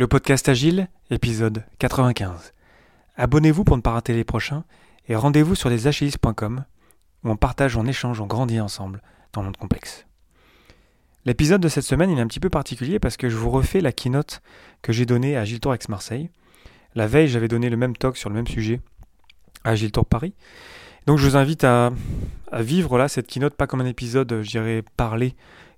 Le 0.00 0.06
podcast 0.06 0.48
Agile, 0.48 0.88
épisode 1.10 1.62
95. 1.78 2.54
Abonnez-vous 3.16 3.64
pour 3.64 3.76
ne 3.76 3.82
pas 3.82 3.90
rater 3.90 4.14
les 4.14 4.24
prochains 4.24 4.64
et 5.08 5.14
rendez-vous 5.14 5.54
sur 5.54 5.68
lesagilistes.com 5.68 6.64
où 7.22 7.30
on 7.30 7.36
partage, 7.36 7.76
on 7.76 7.84
échange, 7.84 8.18
on 8.18 8.26
grandit 8.26 8.60
ensemble 8.60 9.02
dans 9.34 9.42
le 9.42 9.48
monde 9.48 9.58
complexe. 9.58 10.06
L'épisode 11.26 11.60
de 11.60 11.68
cette 11.68 11.84
semaine 11.84 12.08
est 12.08 12.18
un 12.18 12.26
petit 12.26 12.40
peu 12.40 12.48
particulier 12.48 12.98
parce 12.98 13.18
que 13.18 13.28
je 13.28 13.36
vous 13.36 13.50
refais 13.50 13.82
la 13.82 13.92
keynote 13.92 14.40
que 14.80 14.94
j'ai 14.94 15.04
donnée 15.04 15.36
à 15.36 15.42
Agile 15.42 15.60
Tour 15.60 15.74
Ex 15.74 15.90
Marseille. 15.90 16.30
La 16.94 17.06
veille, 17.06 17.28
j'avais 17.28 17.48
donné 17.48 17.68
le 17.68 17.76
même 17.76 17.94
talk 17.94 18.16
sur 18.16 18.30
le 18.30 18.36
même 18.36 18.46
sujet 18.46 18.80
à 19.64 19.72
Agile 19.72 19.92
Tour 19.92 20.06
Paris. 20.06 20.32
Donc 21.04 21.18
je 21.18 21.28
vous 21.28 21.36
invite 21.36 21.62
à, 21.64 21.92
à 22.50 22.62
vivre 22.62 22.96
là 22.96 23.08
cette 23.08 23.26
keynote 23.26 23.52
pas 23.52 23.66
comme 23.66 23.82
un 23.82 23.86
épisode, 23.86 24.40
je 24.40 24.48
dirais, 24.48 24.82
parlé 24.96 25.34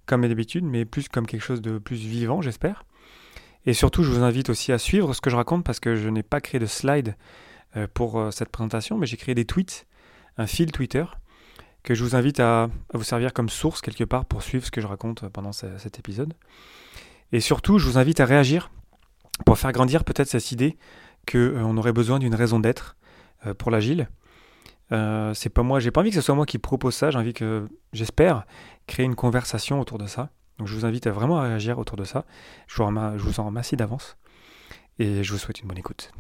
comme 0.06 0.28
d'habitude, 0.28 0.62
mais 0.62 0.84
plus 0.84 1.08
comme 1.08 1.26
quelque 1.26 1.42
chose 1.42 1.60
de 1.60 1.78
plus 1.78 1.96
vivant, 1.96 2.40
j'espère. 2.40 2.84
Et 3.64 3.74
surtout, 3.74 4.02
je 4.02 4.10
vous 4.10 4.22
invite 4.22 4.50
aussi 4.50 4.72
à 4.72 4.78
suivre 4.78 5.14
ce 5.14 5.20
que 5.20 5.30
je 5.30 5.36
raconte 5.36 5.64
parce 5.64 5.80
que 5.80 5.94
je 5.94 6.08
n'ai 6.08 6.22
pas 6.22 6.40
créé 6.40 6.58
de 6.58 6.66
slide 6.66 7.16
euh, 7.76 7.86
pour 7.92 8.18
euh, 8.18 8.30
cette 8.30 8.48
présentation, 8.48 8.98
mais 8.98 9.06
j'ai 9.06 9.16
créé 9.16 9.34
des 9.34 9.44
tweets, 9.44 9.86
un 10.36 10.46
fil 10.46 10.72
Twitter, 10.72 11.04
que 11.84 11.94
je 11.94 12.02
vous 12.02 12.16
invite 12.16 12.40
à, 12.40 12.68
vous 12.92 13.04
servir 13.04 13.32
comme 13.32 13.48
source 13.48 13.80
quelque 13.80 14.04
part 14.04 14.24
pour 14.24 14.42
suivre 14.42 14.64
ce 14.64 14.70
que 14.70 14.80
je 14.80 14.86
raconte 14.86 15.28
pendant 15.28 15.52
cet 15.52 15.98
épisode. 15.98 16.34
Et 17.32 17.40
surtout, 17.40 17.78
je 17.78 17.86
vous 17.86 17.98
invite 17.98 18.20
à 18.20 18.24
réagir 18.24 18.70
pour 19.46 19.58
faire 19.58 19.72
grandir 19.72 20.04
peut-être 20.04 20.28
cette 20.28 20.52
idée 20.52 20.76
qu'on 21.30 21.38
euh, 21.38 21.76
aurait 21.76 21.92
besoin 21.92 22.18
d'une 22.18 22.34
raison 22.34 22.60
d'être 22.60 22.96
pour 23.58 23.72
l'agile. 23.72 24.08
c'est 24.90 25.48
pas 25.48 25.64
moi, 25.64 25.80
j'ai 25.80 25.90
pas 25.90 26.00
envie 26.00 26.10
que 26.10 26.14
ce 26.14 26.20
soit 26.20 26.36
moi 26.36 26.46
qui 26.46 26.58
propose 26.58 26.94
ça, 26.94 27.10
j'ai 27.10 27.18
envie 27.18 27.32
que, 27.32 27.66
j'espère, 27.92 28.44
créer 28.86 29.04
une 29.04 29.16
conversation 29.16 29.80
autour 29.80 29.98
de 29.98 30.06
ça. 30.06 30.30
Donc 30.62 30.68
je 30.68 30.76
vous 30.76 30.84
invite 30.84 31.08
vraiment 31.08 31.40
à 31.40 31.42
réagir 31.42 31.80
autour 31.80 31.96
de 31.96 32.04
ça. 32.04 32.24
Je 32.68 32.80
vous, 32.80 33.40
en 33.40 33.46
remercie 33.46 33.74
d'avance 33.74 34.16
et 35.00 35.24
je 35.24 35.32
vous 35.32 35.38
souhaite 35.38 35.60
une 35.60 35.66
bonne 35.66 35.78
écoute. 35.78 36.12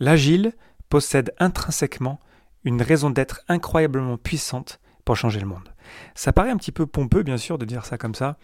L'agile 0.00 0.52
possède 0.88 1.32
intrinsèquement 1.38 2.18
une 2.64 2.82
raison 2.82 3.08
d'être 3.10 3.42
incroyablement 3.46 4.16
puissante 4.16 4.80
pour 5.04 5.14
changer 5.14 5.38
le 5.38 5.46
monde. 5.46 5.72
Ça 6.16 6.32
paraît 6.32 6.50
un 6.50 6.56
petit 6.56 6.72
peu 6.72 6.84
pompeux, 6.84 7.22
bien 7.22 7.36
sûr, 7.36 7.56
de 7.56 7.64
dire 7.64 7.86
ça 7.86 7.96
comme 7.96 8.16
ça, 8.16 8.38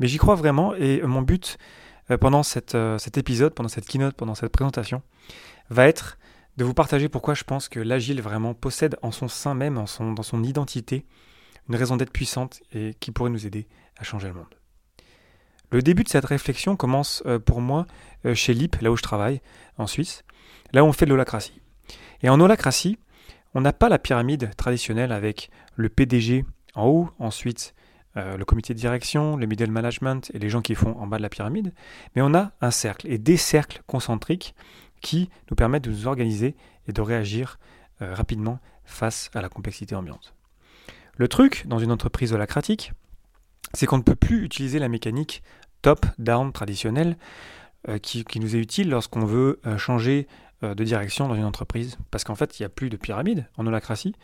mais 0.00 0.08
j'y 0.08 0.18
crois 0.18 0.34
vraiment 0.34 0.74
et 0.74 1.00
mon 1.02 1.22
but 1.22 1.58
euh, 2.10 2.18
pendant 2.18 2.42
euh, 2.74 2.98
cet 2.98 3.18
épisode, 3.18 3.54
pendant 3.54 3.68
cette 3.68 3.86
keynote, 3.86 4.16
pendant 4.16 4.34
cette 4.34 4.50
présentation, 4.50 5.02
va 5.68 5.86
être 5.86 6.18
de 6.60 6.64
vous 6.66 6.74
partager 6.74 7.08
pourquoi 7.08 7.32
je 7.32 7.42
pense 7.42 7.70
que 7.70 7.80
l'agile 7.80 8.20
vraiment 8.20 8.52
possède 8.52 8.98
en 9.00 9.12
son 9.12 9.28
sein 9.28 9.54
même, 9.54 9.78
en 9.78 9.86
son, 9.86 10.12
dans 10.12 10.22
son 10.22 10.44
identité, 10.44 11.06
une 11.70 11.74
raison 11.74 11.96
d'être 11.96 12.12
puissante 12.12 12.60
et 12.74 12.94
qui 13.00 13.12
pourrait 13.12 13.30
nous 13.30 13.46
aider 13.46 13.66
à 13.96 14.04
changer 14.04 14.28
le 14.28 14.34
monde. 14.34 14.54
Le 15.70 15.80
début 15.80 16.04
de 16.04 16.10
cette 16.10 16.26
réflexion 16.26 16.76
commence 16.76 17.22
euh, 17.24 17.38
pour 17.38 17.62
moi 17.62 17.86
euh, 18.26 18.34
chez 18.34 18.52
LIP, 18.52 18.76
là 18.82 18.92
où 18.92 18.96
je 18.98 19.02
travaille, 19.02 19.40
en 19.78 19.86
Suisse, 19.86 20.22
là 20.74 20.84
où 20.84 20.86
on 20.86 20.92
fait 20.92 21.06
de 21.06 21.10
l'holacratie. 21.12 21.62
Et 22.22 22.28
en 22.28 22.38
holacratie, 22.38 22.98
on 23.54 23.62
n'a 23.62 23.72
pas 23.72 23.88
la 23.88 23.98
pyramide 23.98 24.54
traditionnelle 24.54 25.12
avec 25.12 25.48
le 25.76 25.88
PDG 25.88 26.44
en 26.74 26.88
haut, 26.88 27.10
ensuite 27.18 27.74
euh, 28.18 28.36
le 28.36 28.44
comité 28.44 28.74
de 28.74 28.78
direction, 28.78 29.38
le 29.38 29.46
middle 29.46 29.70
management 29.70 30.30
et 30.34 30.38
les 30.38 30.50
gens 30.50 30.60
qui 30.60 30.74
font 30.74 30.94
en 30.98 31.06
bas 31.06 31.16
de 31.16 31.22
la 31.22 31.30
pyramide, 31.30 31.72
mais 32.14 32.20
on 32.20 32.34
a 32.34 32.52
un 32.60 32.70
cercle 32.70 33.10
et 33.10 33.16
des 33.16 33.38
cercles 33.38 33.80
concentriques 33.86 34.54
qui 35.00 35.30
nous 35.50 35.56
permettent 35.56 35.84
de 35.84 35.90
nous 35.90 36.06
organiser 36.06 36.54
et 36.86 36.92
de 36.92 37.00
réagir 37.00 37.58
euh, 38.02 38.14
rapidement 38.14 38.58
face 38.84 39.30
à 39.34 39.40
la 39.40 39.48
complexité 39.48 39.94
ambiante. 39.94 40.34
Le 41.16 41.28
truc 41.28 41.64
dans 41.66 41.78
une 41.78 41.92
entreprise 41.92 42.32
holacratique, 42.32 42.92
c'est 43.74 43.86
qu'on 43.86 43.98
ne 43.98 44.02
peut 44.02 44.14
plus 44.14 44.44
utiliser 44.44 44.78
la 44.78 44.88
mécanique 44.88 45.42
top-down 45.82 46.52
traditionnelle 46.52 47.16
euh, 47.88 47.98
qui, 47.98 48.24
nous 48.40 48.56
est 48.56 48.60
utile 48.60 48.90
lorsqu'on 48.90 49.24
veut 49.24 49.60
euh, 49.66 49.78
changer 49.78 50.26
de 50.62 50.84
direction 50.84 51.26
dans 51.26 51.36
une 51.36 51.46
entreprise, 51.46 51.96
parce 52.10 52.22
qu'en 52.22 52.34
fait, 52.34 52.58
il 52.58 52.62
n'y 52.62 52.66
a 52.66 52.68
plus 52.68 52.90
de 52.90 52.98
pyramide 52.98 53.46
en 53.56 53.66
holacratie. 53.66 54.14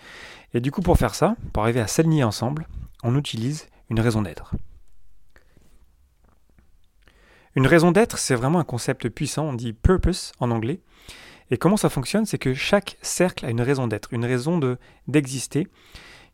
Et 0.53 0.61
du 0.61 0.71
coup, 0.71 0.83
pour 0.83 0.99
faire 0.99 1.15
ça, 1.15 1.35
pour 1.55 1.63
arriver 1.63 1.81
à 1.81 1.87
s'aligner 1.87 2.25
ensemble, 2.25 2.69
on 3.03 3.17
utilise 3.17 3.69
une 3.89 4.01
raison 4.01 4.21
d'être. 4.21 4.55
Une 7.57 7.67
raison 7.67 7.91
d'être, 7.91 8.19
c'est 8.19 8.35
vraiment 8.35 8.59
un 8.59 8.65
concept 8.65 9.09
puissant, 9.09 9.47
on 9.47 9.55
dit 9.55 9.73
purpose 9.73 10.33
en 10.41 10.51
anglais. 10.51 10.81
Et 11.51 11.57
comment 11.57 11.79
ça 11.79 11.89
fonctionne 11.89 12.27
C'est 12.27 12.39
que 12.39 12.53
chaque 12.53 12.99
cercle 13.01 13.47
a 13.47 13.51
une 13.51 13.63
raison 13.63 13.87
d'être, 13.87 14.13
une 14.13 14.27
raison 14.27 14.59
de, 14.59 14.77
d'exister 15.09 15.67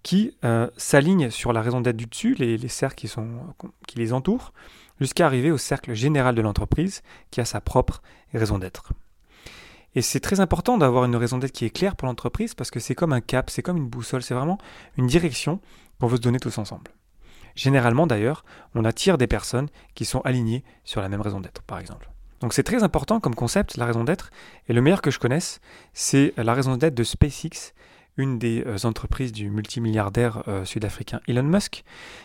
qui 0.03 0.37
euh, 0.45 0.69
s'aligne 0.77 1.31
sur 1.31 1.53
la 1.53 1.63
raison 1.63 1.81
d'être 1.81 1.97
du 1.97 2.07
dessus, 2.07 2.35
les, 2.35 2.59
cercles 2.67 2.97
qui, 2.97 3.07
sont, 3.07 3.29
qui 3.87 3.99
les 3.99 4.13
entourent, 4.13 4.53
jusqu'à 5.01 5.25
arriver 5.25 5.53
au 5.53 5.59
cercle 5.59 5.95
général 5.95 6.35
de 6.35 6.43
l'entreprise 6.43 7.03
qui 7.31 7.41
a 7.41 7.45
sa 7.45 7.61
propre 7.61 8.03
raison 8.35 8.59
d'être. 8.59 8.93
Et 9.95 10.03
c'est 10.03 10.19
très 10.19 10.41
important 10.41 10.77
d'avoir 10.77 11.05
une 11.05 11.15
raison 11.15 11.39
d'être 11.39 11.53
qui 11.53 11.65
est 11.65 11.71
claire 11.71 11.95
pour 11.95 12.09
l'entreprise 12.09 12.55
parce 12.55 12.73
que 12.73 12.81
c'est 12.81 12.97
comme 12.97 13.13
un 13.13 13.21
cap, 13.21 13.49
c'est 13.49 13.63
comme 13.63 13.77
une 13.77 13.89
boussole, 13.89 14.25
c'est 14.25 14.35
vraiment 14.35 14.59
une 14.97 15.07
direction 15.07 15.61
qu'on 16.01 16.09
veut 16.09 16.17
se 16.17 16.23
donner 16.23 16.41
tous 16.41 16.59
ensemble. 16.59 16.91
Généralement 17.55 18.07
d'ailleurs, 18.07 18.45
on 18.75 18.85
attire 18.85 19.19
des 19.19 19.27
personnes 19.27 19.69
qui 19.95 20.05
sont 20.05 20.21
alignées 20.21 20.65
sur 20.85 21.01
la 21.01 21.09
même 21.09 21.21
raison 21.21 21.41
d'être, 21.41 21.63
par 21.63 21.79
exemple. 21.79 22.09
Donc 22.43 22.55
c'est 22.55 22.65
très 22.65 22.83
important 22.83 23.21
comme 23.21 23.37
concept, 23.37 23.77
la 23.77 23.87
raison 23.87 24.03
d'être. 24.03 24.31
Et 24.69 24.73
le 24.73 24.81
meilleur 24.83 25.01
que 25.01 25.13
je 25.13 25.21
connaisse, 25.21 25.61
c'est 25.93 26.35
la 26.37 26.55
raison 26.55 26.77
d'être 26.77 26.95
de 26.95 27.05
SpaceX, 27.05 27.73
une 28.17 28.39
des 28.39 28.65
euh, 28.67 28.77
entreprises 28.85 29.33
du 29.33 29.49
multimilliardaire 29.49 30.43
euh, 30.49 30.65
sud-africain 30.65 31.21
Elon 31.29 31.45
Musk, 31.45 31.85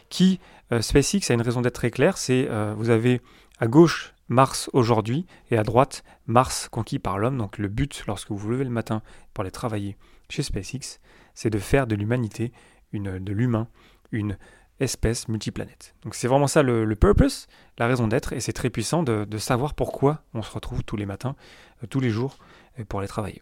qui, 0.10 0.40
euh, 0.72 0.82
SpaceX 0.82 1.30
a 1.30 1.36
une 1.36 1.42
raison 1.42 1.62
d'être 1.62 1.76
très 1.76 1.92
claire, 1.92 2.18
c'est 2.18 2.50
vous 2.76 2.90
avez 2.90 3.22
à 3.60 3.68
gauche 3.68 4.14
Mars 4.28 4.70
aujourd'hui 4.74 5.26
et 5.52 5.58
à 5.58 5.64
droite 5.64 6.04
Mars 6.26 6.68
conquis 6.70 7.00
par 7.00 7.20
l'homme. 7.20 7.38
Donc 7.38 7.60
le 7.60 7.68
but 7.68 8.04
lorsque 8.08 8.30
vous 8.30 8.38
vous 8.38 8.50
levez 8.50 8.66
le 8.66 8.70
matin 8.72 9.02
pour 9.34 9.44
aller 9.44 9.52
travailler 9.52 9.98
chez 10.30 10.44
SpaceX, 10.44 11.00
c'est 11.34 11.50
de 11.50 11.60
faire 11.60 11.88
de 11.88 11.96
l'humanité, 11.96 12.52
de 12.92 13.32
l'humain, 13.32 13.68
une 14.12 14.38
espèce 14.80 15.28
multiplanète. 15.28 15.96
Donc 16.04 16.16
c'est 16.16 16.28
vraiment 16.28 16.48
ça 16.48 16.62
le, 16.64 16.96
purpose, 16.96 17.48
la 17.78 17.88
raison 17.88 18.08
d'être, 18.08 18.34
et 18.34 18.40
c'est 18.40 18.54
très 18.54 18.70
puissant 18.70 19.04
de, 19.04 19.38
savoir 19.38 19.74
pourquoi 19.74 20.24
on 20.34 20.42
se 20.42 20.52
retrouve 20.52 20.84
tous 20.84 20.98
les 20.98 21.06
matins, 21.06 21.36
euh, 21.84 21.88
tous 21.88 22.00
les 22.00 22.10
jours, 22.10 22.38
euh, 22.80 22.84
pour 22.86 23.00
aller 23.00 23.08
travailler. 23.08 23.42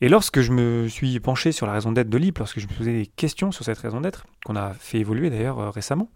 Et 0.00 0.08
lorsque 0.08 0.40
je 0.40 0.52
me 0.52 0.88
suis 0.88 1.20
penché 1.20 1.52
sur 1.52 1.66
la 1.66 1.74
raison 1.74 1.92
d'être 1.92 2.08
de 2.08 2.16
l'IP, 2.16 2.38
lorsque 2.38 2.58
je 2.58 2.66
me 2.66 2.72
posais 2.72 2.92
des 2.92 3.06
questions 3.06 3.52
sur 3.52 3.64
cette 3.64 3.78
raison 3.78 4.00
d'être, 4.00 4.26
qu'on 4.44 4.56
a 4.56 4.72
fait 4.72 4.98
évoluer 4.98 5.28
d'ailleurs 5.28 5.58
euh, 5.58 5.70
récemment, 5.70 6.10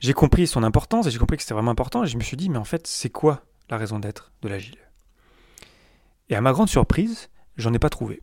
j'ai 0.00 0.12
compris 0.12 0.46
son 0.46 0.62
importance 0.62 1.06
et 1.06 1.10
j'ai 1.10 1.18
compris 1.18 1.38
que 1.38 1.42
c'était 1.42 1.54
vraiment 1.54 1.70
important 1.70 2.04
et 2.04 2.06
je 2.06 2.18
me 2.18 2.22
suis 2.22 2.36
dit, 2.36 2.50
mais 2.50 2.58
en 2.58 2.64
fait, 2.64 2.86
c'est 2.86 3.08
quoi 3.08 3.42
la 3.70 3.78
raison 3.78 3.98
d'être 3.98 4.32
de 4.42 4.48
l'agile? 4.48 4.76
Et 6.28 6.36
à 6.36 6.42
ma 6.42 6.52
grande 6.52 6.68
surprise, 6.68 7.30
j'en 7.56 7.72
ai 7.72 7.78
pas 7.78 7.88
trouvé. 7.88 8.22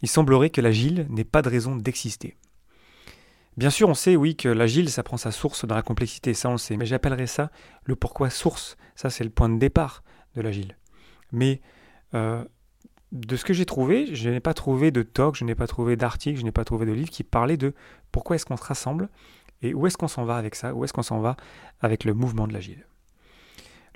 Il 0.00 0.08
semblerait 0.08 0.50
que 0.50 0.60
l'agile 0.60 1.06
n'ait 1.10 1.24
pas 1.24 1.42
de 1.42 1.48
raison 1.48 1.76
d'exister. 1.76 2.36
Bien 3.58 3.70
sûr, 3.70 3.88
on 3.88 3.94
sait, 3.94 4.14
oui, 4.14 4.36
que 4.36 4.48
l'agile, 4.48 4.88
ça 4.88 5.02
prend 5.02 5.16
sa 5.16 5.32
source 5.32 5.64
dans 5.64 5.74
la 5.74 5.82
complexité, 5.82 6.32
ça 6.32 6.48
on 6.48 6.58
sait, 6.58 6.76
mais 6.76 6.86
j'appellerais 6.86 7.26
ça 7.26 7.50
le 7.82 7.96
pourquoi 7.96 8.30
source. 8.30 8.76
Ça, 8.94 9.10
c'est 9.10 9.24
le 9.24 9.30
point 9.30 9.48
de 9.48 9.58
départ 9.58 10.04
de 10.36 10.42
l'agile. 10.42 10.76
Mais 11.32 11.60
euh, 12.14 12.44
de 13.10 13.34
ce 13.34 13.44
que 13.44 13.52
j'ai 13.52 13.66
trouvé, 13.66 14.14
je 14.14 14.30
n'ai 14.30 14.38
pas 14.38 14.54
trouvé 14.54 14.92
de 14.92 15.02
talk, 15.02 15.34
je 15.34 15.44
n'ai 15.44 15.56
pas 15.56 15.66
trouvé 15.66 15.96
d'article, 15.96 16.38
je 16.38 16.44
n'ai 16.44 16.52
pas 16.52 16.62
trouvé 16.62 16.86
de 16.86 16.92
livre 16.92 17.10
qui 17.10 17.24
parlait 17.24 17.56
de 17.56 17.74
pourquoi 18.12 18.36
est-ce 18.36 18.46
qu'on 18.46 18.56
se 18.56 18.62
rassemble 18.62 19.08
et 19.62 19.74
où 19.74 19.88
est-ce 19.88 19.96
qu'on 19.96 20.06
s'en 20.06 20.24
va 20.24 20.36
avec 20.36 20.54
ça, 20.54 20.72
où 20.72 20.84
est-ce 20.84 20.92
qu'on 20.92 21.02
s'en 21.02 21.18
va 21.18 21.36
avec 21.80 22.04
le 22.04 22.14
mouvement 22.14 22.46
de 22.46 22.52
l'agile. 22.52 22.86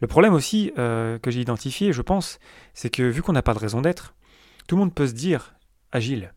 Le 0.01 0.09
problème 0.09 0.35
aussi 0.35 0.73
euh, 0.77 1.21
que 1.21 1.31
j'ai 1.31 1.41
identifié, 1.41 1.93
je 1.93 2.03
pense, 2.03 2.41
c'est 2.75 2.91
que 2.91 3.05
vu 3.05 3.23
qu'on 3.23 3.33
n'a 3.33 3.43
pas 3.43 3.55
de 3.55 3.61
raison 3.61 3.81
d'être, 3.81 4.17
tout 4.67 4.75
le 4.75 4.81
monde 4.81 4.93
peut 4.93 5.07
se 5.07 5.13
dire 5.13 5.55
agile. 5.93 6.35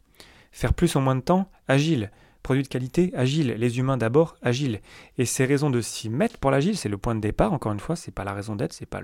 Faire 0.52 0.75
plus 0.75 0.96
en 0.96 1.02
moins 1.02 1.16
de 1.16 1.22
temps, 1.22 1.50
agile. 1.68 2.12
Produit 2.46 2.62
de 2.62 2.68
qualité, 2.68 3.12
agile. 3.16 3.56
Les 3.58 3.80
humains 3.80 3.98
d'abord, 3.98 4.36
agile. 4.44 4.80
Et 5.18 5.26
ces 5.26 5.46
raisons 5.46 5.72
de 5.72 5.82
s'y 5.82 6.12
mettre 6.12 6.38
pour 6.38 6.52
l'agile, 6.52 6.78
c'est 6.78 6.90
le 6.90 6.97
point 7.00 7.16
de 7.16 7.20
départ, 7.20 7.53
encore 7.53 7.72
une 7.72 7.80
fois, 7.80 7.96
c'est 7.96 8.12
pas 8.12 8.24
la 8.24 8.34
raison 8.34 8.56
d'être, 8.56 8.72
c'est 8.72 8.86
pas 8.86 9.02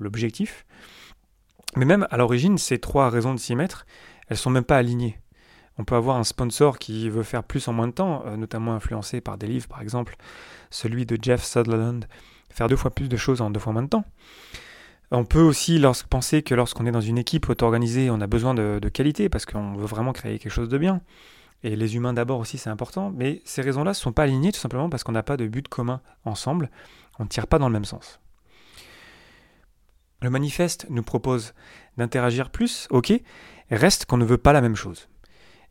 l'objectif. 0.00 0.66
Mais 1.76 1.84
même 1.84 2.08
à 2.10 2.16
l'origine, 2.16 2.58
ces 2.58 2.80
trois 2.80 3.08
raisons 3.08 3.34
de 3.34 3.38
s'y 3.38 3.54
mettre, 3.54 3.86
elles 4.26 4.36
sont 4.36 4.50
même 4.50 4.64
pas 4.64 4.78
alignées. 4.78 5.20
On 5.78 5.84
peut 5.84 5.94
avoir 5.94 6.16
un 6.16 6.24
sponsor 6.24 6.80
qui 6.80 7.08
veut 7.08 7.22
faire 7.22 7.44
plus 7.44 7.68
en 7.68 7.72
moins 7.72 7.86
de 7.86 7.92
temps, 7.92 8.24
euh, 8.26 8.36
notamment 8.36 8.74
influencé 8.74 9.20
par 9.20 9.38
des 9.38 9.46
livres, 9.46 9.68
par 9.68 9.80
exemple, 9.80 10.16
celui 10.70 11.06
de 11.06 11.16
Jeff 11.22 11.44
Sutherland, 11.44 12.08
faire 12.50 12.66
deux 12.66 12.74
fois 12.74 12.90
plus 12.90 13.08
de 13.08 13.16
choses 13.16 13.42
en 13.42 13.50
deux 13.50 13.60
fois 13.60 13.72
moins 13.72 13.84
de 13.84 13.90
temps. 13.90 14.04
On 15.12 15.24
peut 15.24 15.42
aussi 15.42 15.80
penser 16.10 16.42
que 16.42 16.56
lorsqu'on 16.56 16.86
est 16.86 16.90
dans 16.90 17.00
une 17.00 17.18
équipe 17.18 17.48
auto-organisée, 17.48 18.10
on 18.10 18.20
a 18.20 18.26
besoin 18.26 18.54
de 18.54 18.88
qualité 18.88 19.28
parce 19.28 19.46
qu'on 19.46 19.74
veut 19.74 19.86
vraiment 19.86 20.12
créer 20.12 20.40
quelque 20.40 20.50
chose 20.50 20.68
de 20.68 20.78
bien. 20.78 21.00
Et 21.64 21.76
les 21.76 21.96
humains 21.96 22.12
d'abord 22.12 22.40
aussi, 22.40 22.58
c'est 22.58 22.70
important. 22.70 23.12
Mais 23.14 23.42
ces 23.44 23.62
raisons-là 23.62 23.90
ne 23.92 23.96
sont 23.96 24.12
pas 24.12 24.24
alignées 24.24 24.52
tout 24.52 24.60
simplement 24.60 24.90
parce 24.90 25.04
qu'on 25.04 25.12
n'a 25.12 25.22
pas 25.22 25.36
de 25.36 25.46
but 25.46 25.68
commun 25.68 26.00
ensemble. 26.24 26.70
On 27.18 27.24
ne 27.24 27.28
tire 27.28 27.46
pas 27.46 27.58
dans 27.58 27.68
le 27.68 27.72
même 27.72 27.84
sens. 27.84 28.20
Le 30.22 30.30
manifeste 30.30 30.86
nous 30.88 31.02
propose 31.02 31.52
d'interagir 31.96 32.50
plus, 32.50 32.86
ok, 32.90 33.12
reste 33.70 34.06
qu'on 34.06 34.16
ne 34.16 34.24
veut 34.24 34.38
pas 34.38 34.52
la 34.52 34.60
même 34.60 34.76
chose. 34.76 35.08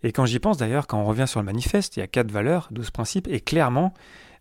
Et 0.04 0.12
quand 0.12 0.26
j'y 0.26 0.40
pense 0.40 0.58
d'ailleurs, 0.58 0.88
quand 0.88 1.00
on 1.00 1.06
revient 1.06 1.28
sur 1.28 1.40
le 1.40 1.46
manifeste, 1.46 1.96
il 1.96 2.02
y 2.02 2.04
a 2.04 2.08
quatre 2.08 2.32
valeurs, 2.32 2.68
douze 2.72 2.92
principes, 2.92 3.28
et 3.30 3.40
clairement, 3.40 3.94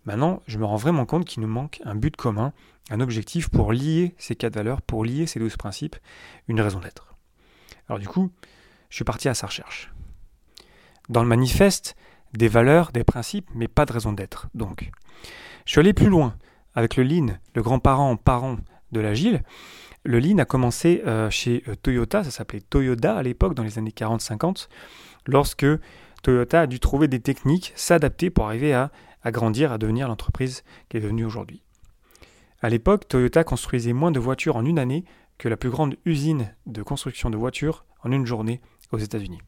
maintenant, 0.05 0.43
je 0.47 0.59
me 0.59 0.65
rends 0.65 0.77
vraiment 0.77 1.07
compte 1.07 1.27
qu'il 1.27 1.43
nous 1.43 1.49
manque 1.49 1.81
un 1.85 1.95
but 1.95 2.17
commun, 2.17 2.53
un 2.91 3.01
objectif 3.01 3.51
pour 3.51 3.73
lier 3.73 4.15
ces 4.19 4.35
quatre 4.35 4.55
valeurs, 4.55 4.83
pour 4.83 5.05
lier 5.05 5.27
ces 5.27 5.39
douze 5.39 5.57
principes, 5.57 5.97
une 6.49 6.61
raison 6.61 6.81
d'être. 6.81 7.15
Alors 7.89 8.01
du 8.01 8.09
coup, 8.09 8.33
je 8.89 8.97
suis 8.97 9.05
parti 9.05 9.29
à 9.29 9.35
sa 9.35 9.47
recherche. 9.47 9.93
Dans 11.11 11.23
le 11.23 11.29
manifeste, 11.29 11.97
des 12.35 12.47
valeurs, 12.47 12.93
des 12.93 13.03
principes, 13.03 13.49
mais 13.53 13.67
pas 13.67 13.85
de 13.85 13.93
raison 13.93 14.13
d'être. 14.13 14.47
Donc, 14.55 14.89
je 15.67 15.73
suis 15.73 15.81
allé 15.81 15.93
plus 15.93 16.09
loin 16.09 16.37
avec 16.77 16.95
le 16.95 17.03
Lean, 17.03 17.37
le 17.57 17.63
grand-parent 17.63 18.17
parent 18.17 18.59
de 18.93 19.01
l'agile. 19.01 19.43
Le 20.05 20.21
Lean 20.21 20.39
a 20.39 20.45
commencé 20.45 21.03
euh, 21.05 21.29
chez 21.29 21.65
euh, 21.67 21.75
Toyota, 21.75 22.23
ça 22.23 22.31
s'appelait 22.31 22.61
Toyota 22.61 23.17
à 23.17 23.25
l'époque, 23.25 23.55
dans 23.55 23.65
les 23.65 23.77
années 23.77 23.91
40-50, 23.91 24.69
lorsque 25.27 25.67
Toyota 26.23 26.61
a 26.61 26.67
dû 26.69 26.79
trouver 26.79 27.09
des 27.09 27.19
techniques, 27.19 27.73
s'adapter 27.75 28.31
pour 28.31 28.47
arriver 28.47 28.73
à, 28.73 28.93
à 29.25 29.33
grandir, 29.33 29.73
à 29.73 29.79
devenir 29.79 30.07
l'entreprise 30.07 30.63
qui 30.89 30.97
est 30.97 31.01
devenue 31.01 31.25
aujourd'hui. 31.25 31.61
À 32.63 32.69
l'époque, 32.69 33.09
Toyota 33.09 33.43
construisait 33.43 33.95
moins 33.95 34.13
de 34.13 34.21
voitures 34.21 34.55
en 34.55 34.65
une 34.65 34.79
année 34.79 35.05
que 35.39 35.49
la 35.49 35.57
plus 35.57 35.71
grande 35.71 35.97
usine 36.05 36.55
de 36.67 36.85
construction 36.85 37.31
de 37.31 37.37
voitures 37.37 37.85
en 38.05 38.13
une 38.13 38.27
journée 38.27 38.61
aux 38.93 38.99
États-Unis. 38.99 39.39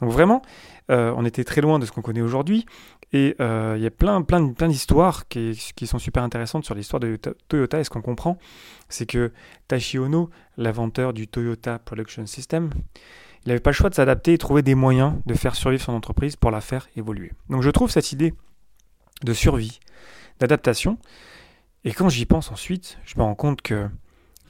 Donc 0.00 0.10
vraiment, 0.10 0.42
euh, 0.90 1.12
on 1.16 1.24
était 1.24 1.44
très 1.44 1.60
loin 1.60 1.78
de 1.78 1.86
ce 1.86 1.92
qu'on 1.92 2.02
connaît 2.02 2.20
aujourd'hui. 2.20 2.66
Et 3.12 3.36
euh, 3.40 3.74
il 3.76 3.82
y 3.82 3.86
a 3.86 3.90
plein, 3.90 4.22
plein, 4.22 4.52
plein 4.52 4.68
d'histoires 4.68 5.28
qui, 5.28 5.54
sont 5.84 5.98
super 5.98 6.22
intéressantes 6.22 6.64
sur 6.64 6.74
l'histoire 6.74 7.00
de 7.00 7.18
Toyota. 7.48 7.80
Et 7.80 7.84
ce 7.84 7.90
qu'on 7.90 8.02
comprend, 8.02 8.38
c'est 8.88 9.06
que 9.06 9.32
Tashi 9.68 9.98
Ono, 9.98 10.30
l'inventeur 10.56 11.12
du 11.12 11.28
Toyota 11.28 11.78
Production 11.78 12.26
System, 12.26 12.70
il 13.44 13.48
n'avait 13.48 13.60
pas 13.60 13.70
le 13.70 13.74
choix 13.74 13.90
de 13.90 13.94
s'adapter 13.94 14.34
et 14.34 14.38
trouver 14.38 14.62
des 14.62 14.74
moyens 14.74 15.14
de 15.26 15.34
faire 15.34 15.56
survivre 15.56 15.82
son 15.82 15.92
entreprise 15.92 16.36
pour 16.36 16.50
la 16.50 16.60
faire 16.60 16.88
évoluer. 16.96 17.32
Donc 17.50 17.62
je 17.62 17.70
trouve 17.70 17.90
cette 17.90 18.12
idée 18.12 18.34
de 19.24 19.32
survie, 19.34 19.80
d'adaptation. 20.38 20.98
Et 21.84 21.92
quand 21.92 22.08
j'y 22.08 22.24
pense 22.24 22.50
ensuite, 22.50 22.98
je 23.04 23.18
me 23.18 23.24
rends 23.24 23.34
compte 23.34 23.60
que 23.60 23.88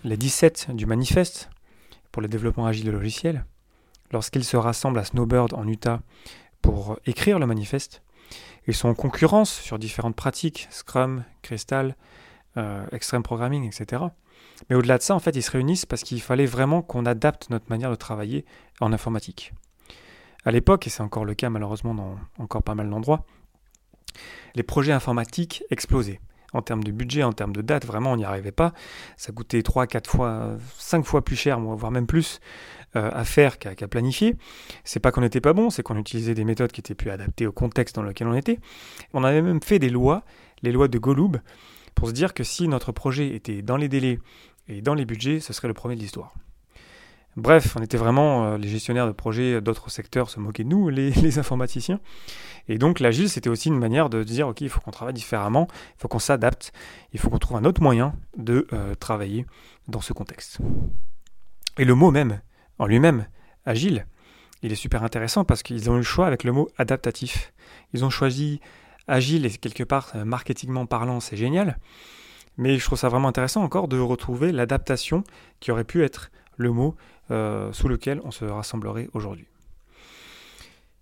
les 0.05 0.17
17 0.17 0.73
du 0.75 0.87
manifeste 0.87 1.49
pour 2.11 2.23
le 2.23 2.29
développement 2.29 2.67
agile 2.67 2.85
de 2.85 2.91
logiciels, 2.91 3.47
lorsqu'ils 4.13 4.45
se 4.45 4.57
rassemblent 4.57 4.99
à 4.99 5.05
Snowbird 5.05 5.55
en 5.55 5.67
Utah 5.67 6.01
pour 6.61 6.99
écrire 7.07 7.39
le 7.39 7.47
manifeste, 7.47 8.03
ils 8.67 8.75
sont 8.75 8.89
en 8.89 8.95
concurrence 8.95 9.53
sur 9.53 9.79
différentes 9.79 10.15
pratiques, 10.15 10.69
Scrum, 10.71 11.25
Crystal, 11.43 11.97
euh, 12.57 12.87
Extreme 12.93 13.23
Programming, 13.23 13.67
etc. 13.67 14.03
Mais 14.71 14.77
au-delà 14.77 14.99
de 14.99 15.03
ça, 15.03 15.15
en 15.15 15.19
fait, 15.19 15.35
ils 15.35 15.43
se 15.43 15.51
réunissent 15.51 15.87
parce 15.87 16.03
qu'il 16.03 16.21
fallait 16.21 16.47
vraiment 16.47 16.83
qu'on 16.83 17.07
adapte 17.07 17.51
notre 17.51 17.69
manière 17.71 17.91
de 17.91 17.97
travailler 17.97 18.45
en 18.81 18.93
informatique. 18.93 19.53
À 20.45 20.51
l'époque, 20.51 20.87
et 20.87 20.91
c'est 20.91 21.03
encore 21.03 21.25
le 21.25 21.35
cas 21.35 21.51
malheureusement 21.51 21.95
dans 21.95 22.17
encore 22.39 22.63
pas 22.63 22.75
mal 22.75 22.91
d'endroits, 22.91 23.25
les 24.55 24.63
projets 24.63 24.93
informatiques 24.93 25.65
explosaient. 25.71 26.21
En 26.53 26.61
termes 26.61 26.85
de 26.85 26.93
budget, 26.93 27.23
en 27.23 27.33
termes 27.33 27.55
de 27.55 27.63
date, 27.63 27.87
vraiment, 27.87 28.13
on 28.13 28.17
n'y 28.17 28.27
arrivait 28.27 28.53
pas. 28.53 28.75
Ça 29.17 29.33
coûtait 29.33 29.63
3, 29.63 29.87
4 29.87 30.11
fois, 30.11 30.59
5 30.77 31.05
fois 31.05 31.25
plus 31.25 31.37
cher, 31.37 31.59
voire 31.59 31.91
même 31.91 32.07
plus, 32.07 32.41
euh, 32.95 33.11
à 33.13 33.25
faire 33.25 33.59
qu'à 33.59 33.89
planifier. 33.89 34.37
C'est 34.85 35.01
pas 35.01 35.13
qu'on 35.13 35.23
n'était 35.23 35.41
pas 35.41 35.55
bon, 35.55 35.71
c'est 35.71 35.83
qu'on 35.83 35.97
utilisait 35.97 36.35
des 36.35 36.45
méthodes 36.45 36.73
qui 36.73 36.81
étaient 36.81 36.95
plus 36.95 37.11
adaptées 37.11 37.47
au 37.47 37.53
contexte 37.53 37.97
dans 37.97 38.03
lequel 38.03 38.27
on 38.27 38.35
était. 38.35 38.59
On 39.15 39.25
avait 39.25 39.41
même 39.41 39.63
fait 39.63 39.79
des 39.79 39.89
lois, 39.89 40.25
les 40.63 40.73
lois 40.73 40.89
de 40.89 40.99
Golub, 40.99 41.39
pour 41.95 42.09
se 42.09 42.13
dire 42.13 42.35
que 42.35 42.45
si 42.45 42.69
notre 42.69 42.93
projet 42.93 43.35
était 43.35 43.63
dans 43.63 43.79
les 43.79 43.89
délais 43.89 44.19
et 44.69 44.83
dans 44.83 44.93
les 44.93 45.07
budgets, 45.07 45.41
ce 45.41 45.55
serait 45.55 45.69
le 45.69 45.75
premier 45.75 45.97
de 45.97 46.01
l'histoire. 46.01 46.35
Bref, 47.37 47.77
on 47.79 47.83
était 47.83 47.97
vraiment 47.97 48.45
euh, 48.45 48.59
les 48.59 48.69
gestionnaires 48.69 49.07
de 49.07 49.13
projets 49.13 49.63
d'autres 49.63 49.91
secteurs 49.91 50.29
se 50.29 50.39
moquaient 50.39 50.65
de 50.65 50.69
nous, 50.69 50.91
les, 50.91 51.39
informaticiens. 51.39 51.99
Et 52.69 52.77
donc 52.77 53.01
l'agile, 53.01 53.31
c'était 53.31 53.49
aussi 53.49 53.69
une 53.69 53.79
manière 53.79 54.11
de 54.11 54.23
dire, 54.23 54.49
ok, 54.49 54.61
il 54.61 54.69
faut 54.69 54.81
qu'on 54.81 54.91
travaille 54.91 55.15
différemment, 55.15 55.67
il 55.97 56.03
faut 56.03 56.09
qu'on 56.09 56.19
s'adapte, 56.19 56.73
il 57.15 57.21
faut 57.21 57.31
qu'on 57.31 57.39
trouve 57.39 57.57
un 57.57 57.65
autre 57.65 57.83
moyen 57.83 58.15
de 58.37 58.67
euh, 58.75 58.95
travailler 58.95 59.47
dans 59.89 60.03
ce 60.03 60.13
contexte. 60.13 60.59
Et 61.79 61.87
le 61.87 61.95
mot 61.95 62.11
même, 62.11 62.41
en 62.83 62.87
lui-même, 62.87 63.29
agile, 63.65 64.07
il 64.65 64.73
est 64.73 64.75
super 64.75 65.05
intéressant 65.05 65.45
parce 65.45 65.63
qu'ils 65.63 65.89
ont 65.89 65.95
eu 65.95 65.99
le 65.99 66.03
choix 66.03 66.27
avec 66.27 66.43
le 66.43 66.51
mot 66.51 66.69
adaptatif. 66.79 67.53
Ils 67.95 68.05
ont 68.05 68.11
choisi 68.11 68.61
agile 69.07 69.47
et 69.47 69.51
quelque 69.51 69.85
part, 69.85 70.11
euh, 70.17 70.25
marketingment 70.25 70.87
parlant, 70.87 71.21
c'est 71.21 71.37
génial. 71.37 71.79
Mais 72.57 72.79
je 72.79 72.85
trouve 72.85 72.99
ça 72.99 73.09
vraiment 73.09 73.29
intéressant 73.29 73.63
encore 73.63 73.87
de 73.87 74.01
retrouver 74.01 74.51
l'adaptation 74.51 75.23
qui 75.61 75.71
aurait 75.71 75.85
pu 75.85 76.03
être 76.03 76.33
le 76.57 76.73
mot 76.73 76.97
euh, 77.31 77.73
sous 77.73 77.87
lequel 77.87 78.21
on 78.25 78.33
se 78.33 78.45
rassemblerait 78.45 79.09
aujourd'hui. 79.13 79.47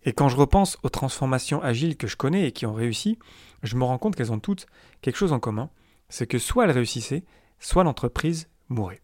Et 0.05 0.13
quand 0.13 0.29
je 0.29 0.37
repense 0.37 0.77
aux 0.83 0.91
transformations 0.91 1.63
agiles 1.63 1.97
que 1.97 2.09
je 2.09 2.17
connais 2.19 2.47
et 2.47 2.53
qui 2.53 2.67
ont 2.67 2.75
réussi, 2.75 3.19
je 3.63 3.77
me 3.77 3.85
rends 3.85 3.97
compte 3.97 4.17
qu'elles 4.17 4.33
ont 4.33 4.39
toutes 4.39 4.67
quelque 5.01 5.17
chose 5.17 5.33
en 5.33 5.41
commun, 5.41 5.71
c'est 6.11 6.27
que 6.27 6.39
soit 6.39 6.65
elles 6.65 6.73
réussissaient, 6.73 7.25
soit 7.59 7.85
l'entreprise 7.85 8.51
mourait. 8.69 9.01